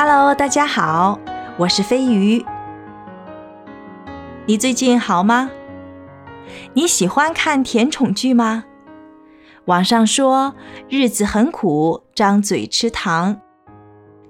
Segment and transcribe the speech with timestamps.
[0.00, 1.18] Hello，大家好，
[1.56, 2.46] 我是飞鱼。
[4.46, 5.50] 你最近好吗？
[6.74, 8.62] 你喜欢看甜宠剧吗？
[9.64, 10.54] 网上说
[10.88, 13.40] 日子很苦，张嘴吃糖。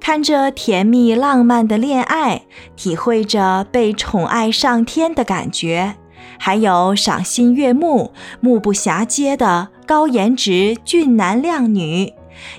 [0.01, 5.97] 看着甜蜜浪漫的恋爱，体会着被宠爱上天的感觉，
[6.41, 12.15] 还有赏心悦目、目不暇接的高颜值俊男靓女，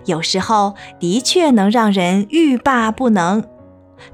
[0.06, 3.44] 有时候的确能让人欲罢不能，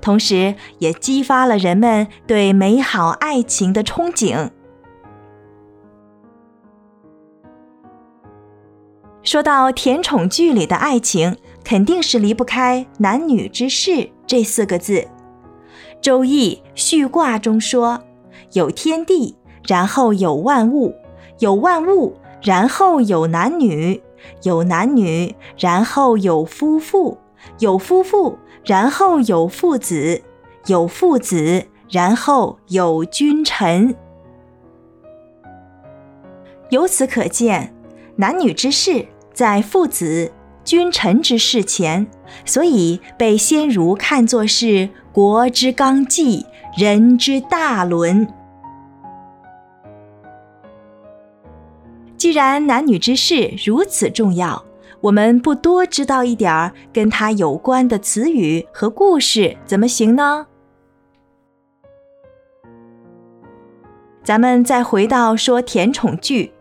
[0.01, 4.49] 同时也激发了人们对美好爱情的憧憬。
[9.23, 14.99] 说到甜宠剧里的爱情，肯定是离不开“男女之事”这四个字。
[15.99, 18.03] 《周易》序卦中说
[18.53, 19.35] ：“有天地，
[19.67, 20.93] 然后有万物；
[21.39, 23.99] 有万物，然后有男女；
[24.43, 27.17] 有男女，然后有夫妇；
[27.59, 30.21] 有夫妇，然后有父子；
[30.67, 33.95] 有父子，然后有君臣。”
[36.69, 37.73] 由此可见，
[38.15, 39.07] 男女之事。
[39.33, 40.31] 在父子、
[40.63, 42.07] 君臣之事前，
[42.45, 46.45] 所以被先儒看作是国之纲纪、
[46.77, 48.25] 人之大伦。
[52.17, 54.65] 既然男女之事如此重要，
[55.01, 60.47] 我们不多知道一点儿跟它有关的词语和故事，怎么行呢？
[64.23, 66.51] 咱们再回到说甜宠剧。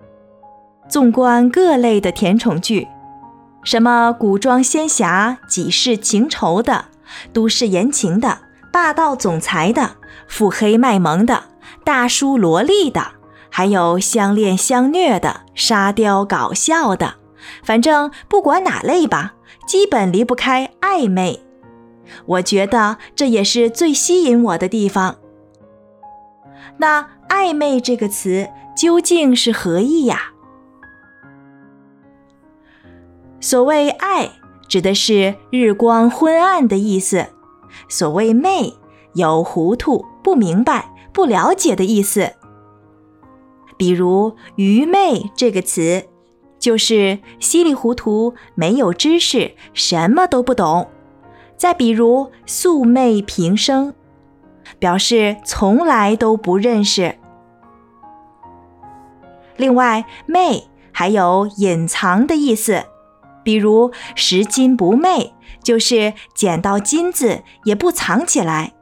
[0.87, 2.87] 纵观各类的甜宠剧，
[3.63, 6.87] 什么古装仙侠、几世情仇的、
[7.33, 9.97] 都市言情的、霸道总裁的、
[10.29, 11.45] 腹黑卖萌的、
[11.83, 13.13] 大叔萝莉的，
[13.57, 17.15] 还有相恋相虐的、沙雕搞笑的，
[17.63, 19.35] 反正不管哪类吧，
[19.65, 21.41] 基本离不开暧昧。
[22.27, 25.19] 我觉得这也是最吸引我的地方。
[26.79, 30.33] 那暧昧这个词究竟是何意呀？
[33.39, 34.33] 所谓爱，
[34.67, 37.27] 指的是日光昏暗的意思；
[37.89, 38.75] 所谓昧，
[39.13, 42.33] 有糊涂、不明白、不了解的意思。
[43.85, 46.07] 比如“愚昧”这个词，
[46.59, 50.89] 就是稀里糊涂、没有知识、什么都不懂。
[51.59, 53.93] 再比如“素昧平生”，
[54.81, 57.19] 表示从来都不认识。
[59.59, 62.85] 另外，“昧”还有隐藏的意思。
[63.43, 68.73] 比如“拾金不昧”，就是捡到金子也不藏起来；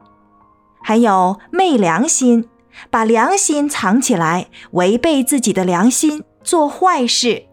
[0.80, 2.48] 还有“昧良心”，
[2.90, 7.44] 把良心藏起来，违背自己的良心做坏事。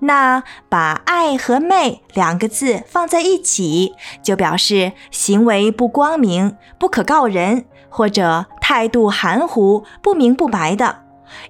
[0.00, 11.02] 那把“暧”和“昧”两个字放在一起，就表示行为不光明、不可告人，或者态度含糊、不明不白的。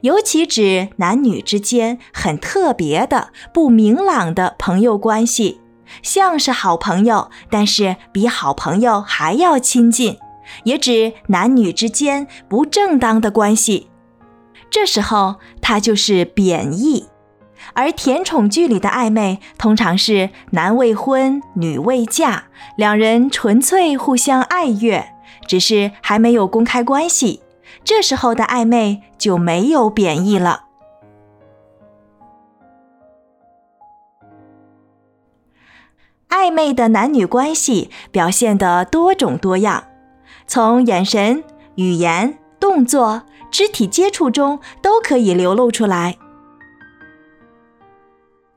[0.03, 5.63] 尤其指男女之间很特别的、不明朗的朋友关系，
[6.03, 10.19] 像是好朋友，但是比好朋友还要亲近，
[10.65, 13.89] 也指男女之间不正当的关系。
[14.71, 17.09] 这时候它就是贬义。
[17.75, 22.45] 而甜宠剧里的暧昧，通常是男未婚、女未嫁，
[22.77, 25.15] 两人纯粹互相爱悦，
[25.47, 27.43] 只是还没有公开关系。
[27.85, 30.65] 这时候的暧昧就没有贬义了。
[36.29, 39.85] 暧昧的男女关系表现得多种多样，
[40.47, 41.45] 从眼神、
[41.77, 46.17] 语言、动作、肢体接触中都可以流露出来。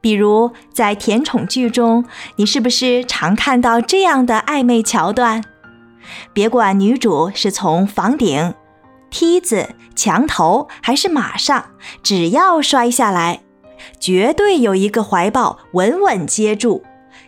[0.01, 5.43] 比如在甜宠剧中，你是不是常看到这样的暧昧桥段？
[6.32, 8.53] 别管女主是从房顶。
[9.09, 11.72] 梯子、墙头还是马上，
[12.03, 13.41] 只要摔下来，
[13.99, 16.84] 绝对有一个怀抱稳稳接住。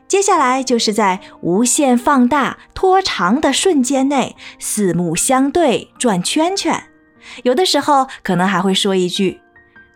[0.07, 6.85] 接下来就是在无限放大、拖长的瞬间内，四目相对转圈圈。
[7.43, 9.41] 有的时候可能还会说一句：“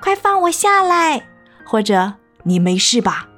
[0.01, 1.23] 快放我下来”，
[1.65, 3.29] 或者“你没事吧”。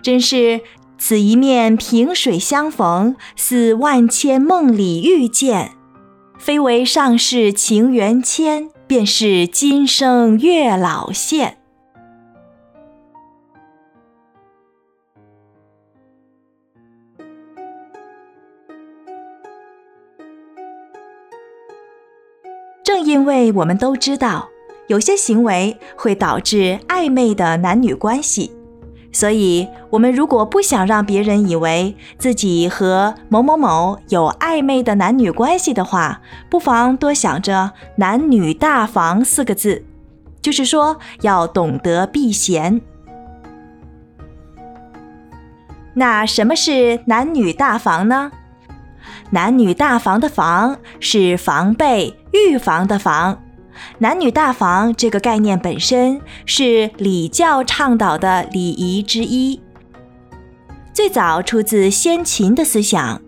[0.00, 0.60] 真是
[0.96, 5.72] 此一面萍水相逢，似万千梦里遇见。
[6.38, 11.58] 非为上世情缘牵，便是今生月老线。
[22.96, 24.48] 正因为我们都知道，
[24.86, 28.50] 有些行为会导致暧昧的男女关系，
[29.12, 39.84] 所以，我们如果不想让别人以为自己和某某某有暧昧的男女关系的话，不妨多想着“男女大防”四个字，
[40.40, 42.80] 就是说要懂得避嫌。
[45.92, 48.32] 那什么是男女大防呢？
[49.30, 53.42] 男女大防的“防”是防备、预防的“防”。
[53.98, 59.60] 男女大防这个概念本身是礼教倡导的礼仪之一，
[60.94, 63.20] 最早出自先秦的思想，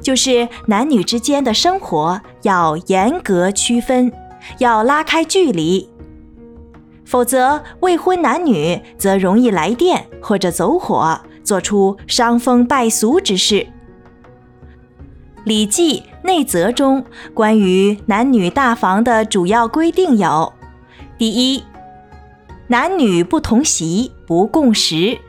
[0.00, 4.12] 就是男女之间的生活要严格区分，
[4.58, 5.88] 要拉开距离，
[7.04, 13.54] 否则未婚男女则容易来电或者走火，做出伤风败俗之事。
[15.46, 20.52] 《礼记内则》中关于男女大防的主要规定有：
[21.16, 21.62] 第一，
[22.66, 25.20] 男女不同席，不共食，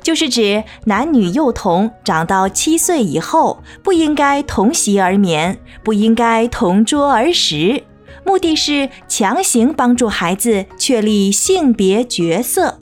[0.00, 7.82] 就是指男女幼童长到七岁以后，不应该同席而眠，不应该同桌而食，
[8.24, 12.78] 目的是强行帮助孩子确立性别角色。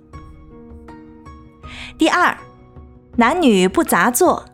[1.96, 2.36] 第二，
[3.16, 4.44] 男女不杂坐。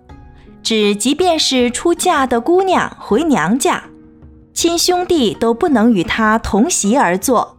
[0.67, 3.85] 指，即便是出嫁的姑娘回娘家，
[4.53, 7.57] 亲兄弟都不能与她同席而坐，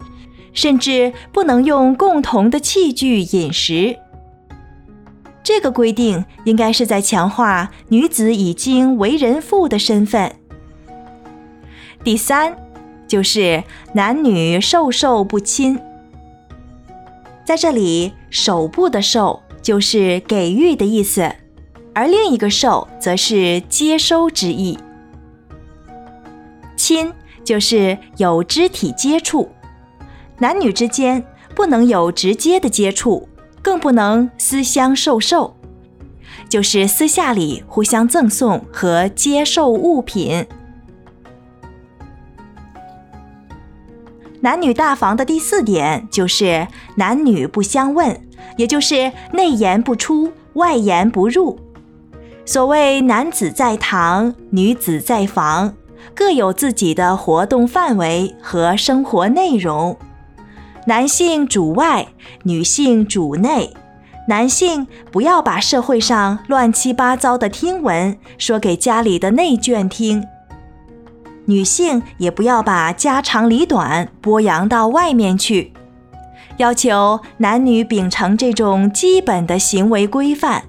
[0.52, 3.96] 甚至不能用共同的器具饮食。
[5.42, 10.36] 这个规定应该是在强化女子已经为人妇的身份。
[12.04, 12.58] 第三，
[13.08, 13.64] 就是
[13.94, 15.80] 男女授受不亲。
[17.46, 21.32] 在这里，受部的受就是给予的意思。
[21.98, 24.78] 而另一个受则是接收之意，
[26.76, 27.12] 亲
[27.44, 29.50] 就是有肢体接触，
[30.38, 33.28] 男女之间不能有直接的接触，
[33.64, 35.56] 更不能私相授受，
[36.48, 40.46] 就是私下里互相赠送和接受物品。
[44.42, 48.22] 男女大防的第四点就是男女不相问，
[48.56, 51.60] 也就是内言不出，外言不入。
[52.48, 55.74] 所谓男子在堂，女子在房，
[56.16, 59.98] 各有自己的活动范围和生活内容。
[60.86, 62.08] 男性主外，
[62.44, 63.74] 女性主内。
[64.30, 70.26] 男性不要把社会上乱七八糟的听闻说给家里的内眷听，
[71.48, 75.74] 女性也不要把家长里短播扬到外面去。
[76.56, 80.64] 要求男女秉承这种基本的行为规范。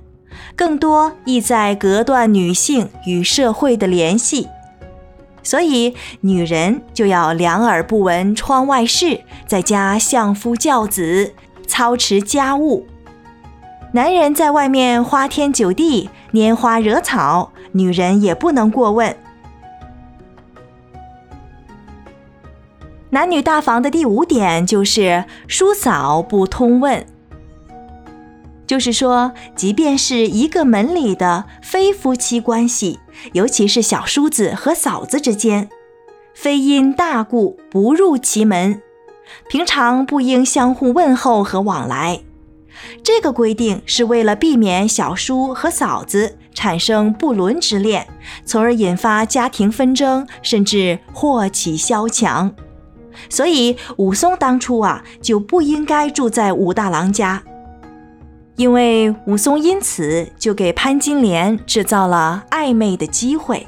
[0.59, 4.49] 更多意在隔断女性与社会的联系，
[5.41, 11.33] 所以女人就要两耳不闻窗外事，在家相夫教子，
[11.65, 12.85] 操持家务；
[13.93, 19.17] 男人在外面花天酒地，拈花惹草，女人也不能过问。
[23.11, 27.07] 男女大防的第五点就是叔嫂不通问。
[28.69, 33.01] 就是说，即便是一个门里的非夫妻关系，
[33.33, 35.71] 尤其是小叔子和嫂子之间，
[36.35, 38.83] 非因大故不入其门，
[39.49, 42.21] 平常不应相互问候和往来。
[43.03, 48.07] 这个规定是为了避免小叔和嫂子产生不伦之恋，
[48.45, 52.55] 从而引发家庭纷争，甚至祸起萧墙。
[53.31, 57.43] 所以武松当初啊，就不应该住在武大郎家。
[58.59, 63.65] 因为武松因此就给潘金莲制造了暧昧的机会。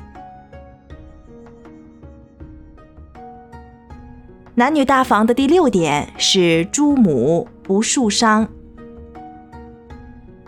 [4.56, 8.48] 男女大防的第六点是诸母不恕伤。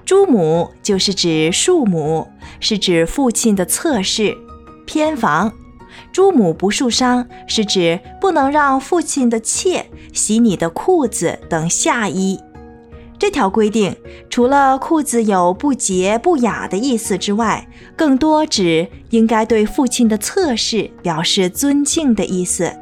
[0.04, 2.26] 诸母就是指庶母，
[2.58, 4.36] 是指父亲的侧室、
[4.84, 5.52] 偏房。
[6.12, 12.40] 诸母不恕伤是指不能让父亲的妾洗你的裤子等下衣。
[13.22, 13.94] 这条规定
[14.28, 22.76] 除了裤子有不洁不雅的意思之外，更多指应该对父亲的侧室表示尊敬的意思。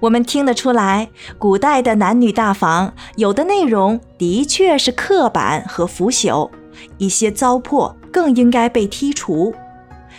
[0.00, 6.50] 我们听得出来，古代的男女大防有的内容的确是刻板和腐朽，
[6.96, 9.54] 一些糟粕更应该被剔除。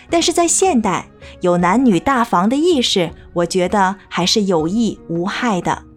[0.09, 1.09] 但是在现代，
[1.41, 5.88] 有男女大防的意识，我觉得还是有益无害的。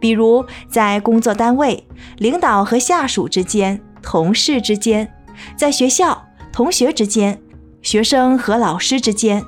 [0.00, 5.12] 比如，在工作单位，领导和下属之间、同事之间，
[5.56, 7.40] 在学校，同学之间，
[7.82, 9.44] 学生和老师之间，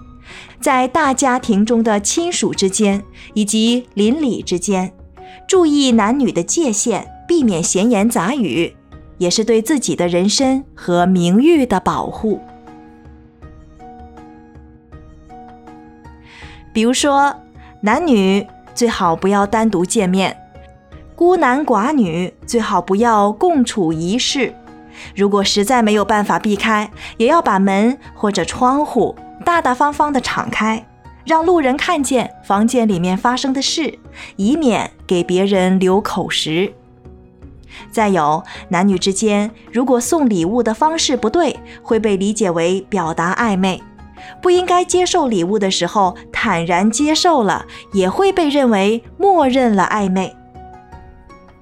[0.60, 3.02] 在大家庭中的亲属之间，
[3.34, 4.92] 以及邻里之间，
[5.48, 8.76] 注意男女的界限，避免闲言杂语，
[9.18, 12.40] 也是对自己的人身和名誉的保护。
[16.74, 17.34] 比如说，
[17.82, 20.34] 男女最好不要单独见面，
[21.22, 24.52] 孤男寡女最好不要共处一室。
[25.14, 29.14] 如果实在没有办法避开，也要把门或者窗户
[29.44, 30.84] 大大方方地敞开，
[31.24, 34.00] 让路人看见房间里面发生的事，
[34.34, 36.74] 以免给别人留口实。
[37.92, 43.80] 再有，男女之间如果送礼物的方式不对，会被理解为表达暧昧。
[44.42, 50.34] 不应该接受礼物的时候，坦然接受了，也会被认为默认了暧昧。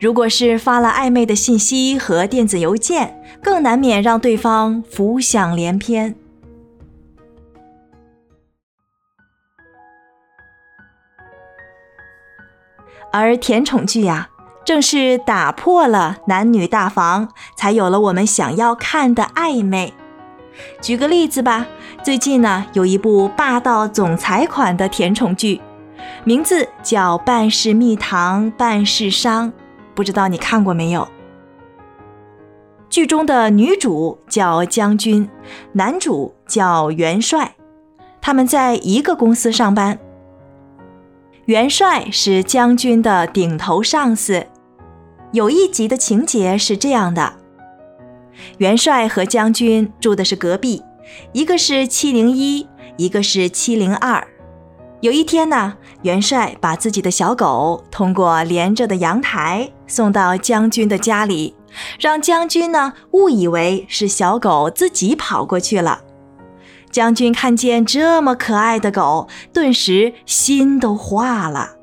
[0.01, 6.17] 如果是发了暧昧的信息和电子邮件，更难免让对方浮想联翩。
[13.13, 14.31] 而甜宠剧呀，
[14.65, 19.93] 正是打破了男女大防，才有了我们想要看的暧昧。
[20.81, 21.67] 举个例子吧，
[22.03, 25.61] 最近呢，有一部霸道总裁款的甜宠剧，
[26.25, 29.53] 名字叫《半是蜜糖半是伤》，
[29.95, 31.09] 不知道你看过没有？
[32.89, 35.29] 剧中的女主叫将军，
[35.73, 37.55] 男主叫元帅，
[38.21, 39.99] 他们在一个公司上班。
[41.45, 44.47] 元帅是将军的顶头上司。
[45.33, 47.35] 有一集的情节是这样的。
[48.59, 50.83] 元帅和将军住的是隔壁，
[51.33, 54.27] 一个是七零一，一个是七零二。
[55.01, 61.55] 有一天呢，元帅把自己的小狗通过连着的阳台送到将军的家里，
[61.99, 66.03] 让将军呢误以为是小狗自己跑过去了。
[66.91, 71.77] 将军看见这么可爱的狗，顿时心都化了，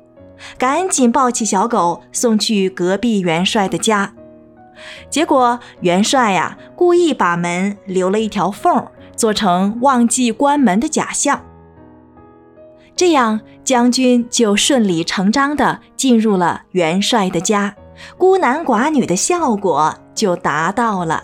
[0.56, 4.12] 赶紧抱起小狗送去隔壁元帅的家。
[5.10, 11.42] 结果元帅呀，故意把门留了一条缝，做成忘记关门的假象。
[12.98, 17.72] 这样将军就顺理成章地进入了元帅的家，
[18.16, 21.22] 孤男寡女的效果就达到了。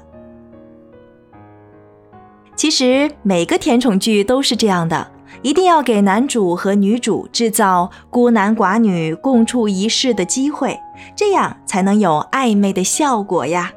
[2.54, 5.10] 其实每个甜宠剧都是这样的。
[5.42, 10.78] 一定要给男主和女主制造孤男寡女共处一室的机会，
[11.16, 13.72] 这样才能有暧昧的效果呀。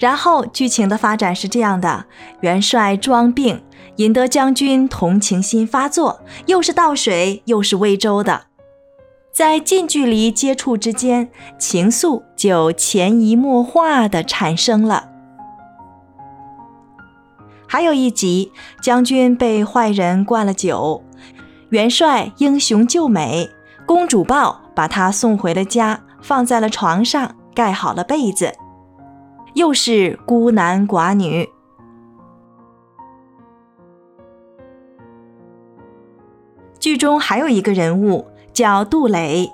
[0.00, 2.06] 然后剧情的发展是这样的：
[2.40, 3.62] 元帅装病，
[3.96, 8.44] 引得将军同情心发作，又是倒水又是喂粥的，
[9.30, 11.28] 在近距离接触之间，
[11.58, 15.08] 情愫就潜移默化地产生了。
[17.68, 18.50] 还有一集，
[18.82, 21.04] 将军被坏人灌了酒，
[21.68, 23.50] 元帅英雄救美，
[23.86, 28.54] 公主抱把他送回了家，放在了床上，盖好了被子，
[29.54, 31.48] 又是孤男寡女。
[36.78, 39.52] 剧中还有一个人物叫杜磊，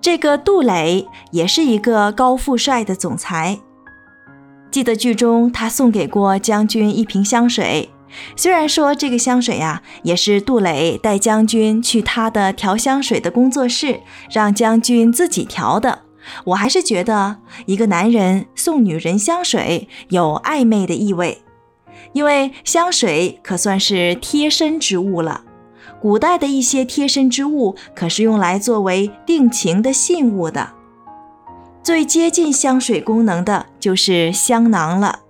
[0.00, 3.58] 这个杜磊也是一个高富帅的总裁。
[4.70, 7.90] 记得剧中他送给过将军一瓶香水，
[8.34, 16.07] 虽然说这个香水呀，也是杜磊带将军去他的调香水的工作室，让将军自己调的。
[16.44, 21.42] 我还是觉得一个男人送女人香水有暧昧的意味，
[22.12, 25.42] 因为香水可算是贴身之物了。
[26.00, 30.70] 古代的一些贴身之物可是用来作为定情的信物的。
[31.82, 35.20] 最接近香水功能的就是香囊了。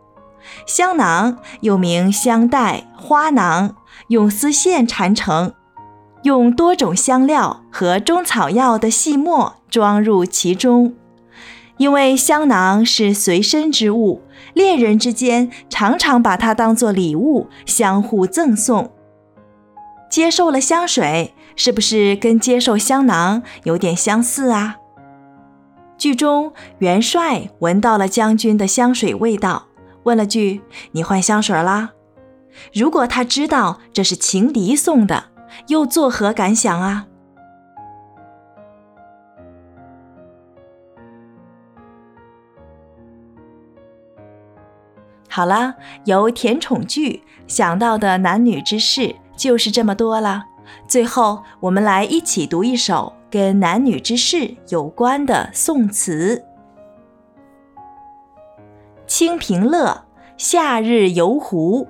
[0.66, 3.76] 香囊又名香袋、花囊，
[4.08, 5.52] 用丝线缠成，
[6.22, 10.94] 用多种香料和中草药的细末装入其中。
[11.76, 14.22] 因为香囊是随身之物，
[14.52, 18.90] 恋人之间常常把它当作礼物相互赠送。
[20.10, 24.76] 接受了香水，是不是跟接受香囊有点相似啊？
[25.96, 29.66] 剧中，元帅闻到了将军的香水味道，
[30.04, 31.90] 问了句：“你换香水啦？”
[32.74, 35.26] 如果他知道这是情敌送的，
[35.68, 37.06] 又作何感想啊？
[45.28, 50.44] 好了，由甜宠剧想到的男女之事就是这么多了。
[50.86, 53.14] 最后，我们来一起读一首。
[53.30, 56.42] 跟男女之事有关的宋词：
[59.06, 60.04] 《清平乐·
[60.38, 61.84] 夏日游湖》，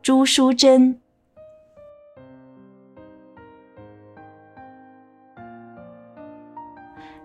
[0.00, 1.02] 朱淑珍。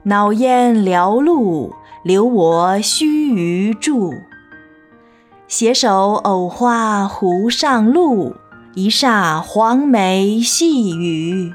[0.03, 4.11] 恼烟缭路，留我须臾住。
[5.55, 8.35] 携手藕花湖上路，
[8.73, 11.53] 一霎黄梅细雨。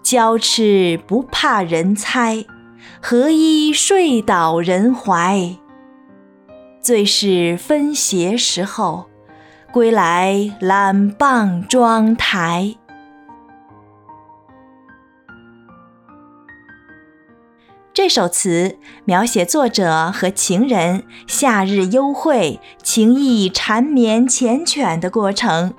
[0.00, 2.44] 娇翅不怕人猜，
[3.02, 5.56] 何依睡倒人怀？
[6.80, 9.06] 最是分斜时候，
[9.72, 12.76] 归来揽傍妆台。
[18.02, 25.74] 这首词描写作者和情人夏日幽会、情意缠绵缱绻的过程。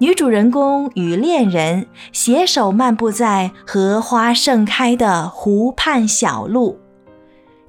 [0.00, 6.80] 女主人公与恋人携手漫步在荷花盛开的湖畔小路，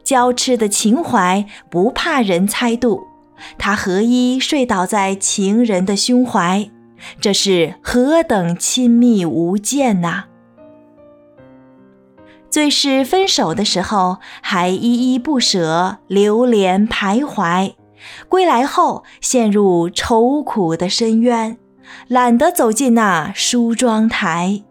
[0.04, 3.04] 交织的情怀不怕人猜度，
[3.60, 6.72] 她合衣睡倒在情人的胸怀，
[7.22, 10.24] 这是何等亲密无间呐、
[12.50, 17.76] 最是分手的时候，还依依不舍，流连徘徊；
[18.28, 21.58] 归来后，陷入愁苦的深渊，
[22.08, 24.64] 懒得走进那梳妆台。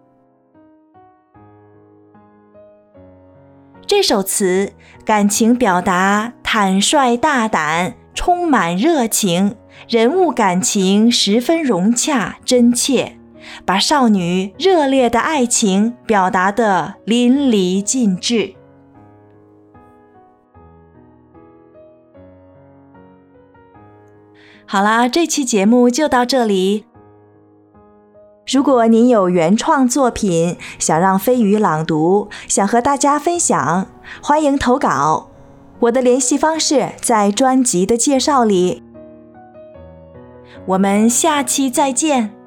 [3.87, 4.73] 这首词
[5.05, 9.57] 感情表达坦率大胆，充满热情，
[9.89, 13.18] 人物感情十分融洽真切。
[13.65, 18.55] 把少女热烈的爱情表达得淋漓尽致。
[24.67, 26.85] 好啦，这期节目就到这里。
[28.51, 33.87] 如果您有原创作品想让飞鱼朗读，想和大家分享，
[34.23, 35.29] 欢迎投稿。
[35.81, 38.83] 我的联系方式在专辑的介绍里。
[40.67, 42.38] 我们下期再见。